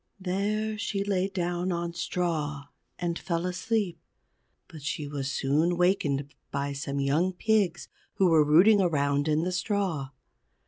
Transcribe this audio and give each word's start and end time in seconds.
There 0.19 0.79
she 0.79 1.03
lay 1.03 1.27
down 1.27 1.71
on 1.71 1.93
straw 1.93 2.69
and 2.97 3.19
fell 3.19 3.45
asleep; 3.45 3.99
but 4.67 4.81
she 4.81 5.07
was 5.07 5.31
soon 5.31 5.77
wakened 5.77 6.33
by 6.49 6.73
some 6.73 6.99
young 6.99 7.33
pigs 7.33 7.87
who 8.15 8.27
were 8.27 8.43
rooting 8.43 8.81
around 8.81 9.27
in 9.27 9.43
the 9.43 9.51
straw. 9.51 10.09